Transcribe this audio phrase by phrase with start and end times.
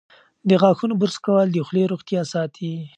[0.49, 2.73] د غاښونو برس کول د خولې روغتیا ساتي.